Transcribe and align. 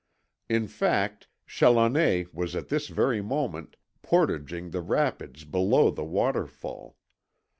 In 0.49 0.67
fact, 0.67 1.27
Challoner 1.45 2.23
was 2.33 2.55
at 2.55 2.69
this 2.69 2.87
very 2.87 3.21
moment 3.21 3.75
portaging 4.01 4.71
the 4.71 4.81
rapids 4.81 5.45
below 5.45 5.91
the 5.91 6.03
waterfall. 6.03 6.97